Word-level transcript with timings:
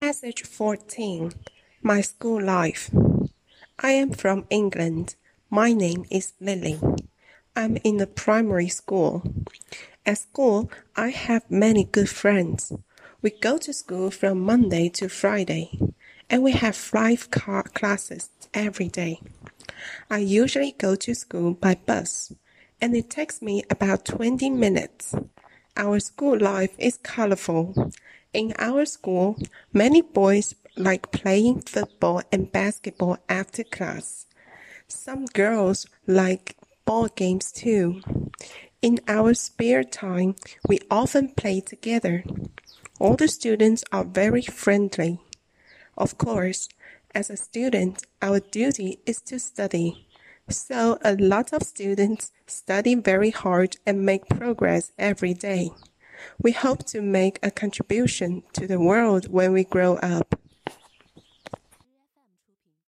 Passage 0.00 0.44
14 0.44 1.32
My 1.82 2.02
School 2.02 2.40
Life. 2.40 2.88
I 3.80 3.90
am 3.90 4.12
from 4.12 4.46
England. 4.48 5.16
My 5.50 5.72
name 5.72 6.04
is 6.08 6.34
Lily. 6.40 6.78
I'm 7.56 7.78
in 7.82 8.00
a 8.00 8.06
primary 8.06 8.68
school. 8.68 9.24
At 10.06 10.18
school, 10.18 10.70
I 10.94 11.08
have 11.08 11.50
many 11.50 11.82
good 11.82 12.08
friends. 12.08 12.72
We 13.22 13.30
go 13.30 13.58
to 13.58 13.72
school 13.72 14.12
from 14.12 14.40
Monday 14.40 14.88
to 14.90 15.08
Friday, 15.08 15.76
and 16.30 16.44
we 16.44 16.52
have 16.52 16.76
five 16.76 17.28
classes 17.32 18.30
every 18.54 18.88
day. 18.88 19.20
I 20.08 20.18
usually 20.18 20.76
go 20.78 20.94
to 20.94 21.12
school 21.12 21.54
by 21.54 21.74
bus, 21.74 22.32
and 22.80 22.94
it 22.94 23.10
takes 23.10 23.42
me 23.42 23.64
about 23.68 24.04
20 24.04 24.48
minutes. 24.50 25.16
Our 25.76 25.98
school 25.98 26.38
life 26.38 26.76
is 26.78 26.98
colorful. 26.98 27.90
In 28.32 28.52
our 28.58 28.84
school, 28.84 29.38
many 29.72 30.02
boys 30.02 30.54
like 30.76 31.10
playing 31.12 31.62
football 31.62 32.22
and 32.30 32.52
basketball 32.52 33.16
after 33.28 33.64
class. 33.64 34.26
Some 34.86 35.24
girls 35.26 35.86
like 36.06 36.56
ball 36.84 37.08
games 37.08 37.50
too. 37.50 38.02
In 38.82 39.00
our 39.08 39.32
spare 39.34 39.82
time, 39.82 40.36
we 40.68 40.78
often 40.90 41.28
play 41.34 41.60
together. 41.60 42.22
All 43.00 43.16
the 43.16 43.28
students 43.28 43.82
are 43.92 44.04
very 44.04 44.42
friendly. 44.42 45.20
Of 45.96 46.18
course, 46.18 46.68
as 47.14 47.30
a 47.30 47.36
student, 47.36 48.04
our 48.20 48.40
duty 48.40 49.00
is 49.06 49.20
to 49.22 49.38
study. 49.38 50.06
So 50.48 50.98
a 51.02 51.16
lot 51.16 51.52
of 51.52 51.62
students 51.62 52.32
study 52.46 52.94
very 52.94 53.30
hard 53.30 53.76
and 53.86 54.04
make 54.04 54.28
progress 54.28 54.92
every 54.98 55.34
day. 55.34 55.70
We 56.40 56.52
hope 56.52 56.84
to 56.86 57.00
make 57.00 57.38
a 57.42 57.50
contribution 57.50 58.42
to 58.54 58.66
the 58.66 58.80
world 58.80 59.28
when 59.28 59.52
we 59.52 59.64
grow 59.64 59.96
up. 59.96 60.38